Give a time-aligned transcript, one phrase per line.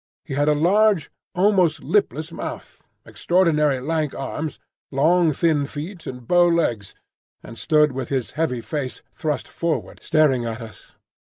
[0.25, 4.57] He had a large, almost lipless, mouth, extraordinary lank arms,
[4.89, 6.95] long thin feet, and bow legs,
[7.43, 10.95] and stood with his heavy face thrust forward staring at us.